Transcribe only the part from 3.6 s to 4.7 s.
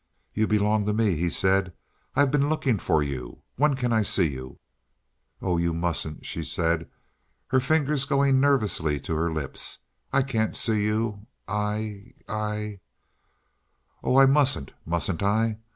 can I see you?"